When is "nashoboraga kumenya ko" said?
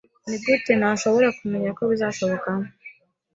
0.75-1.83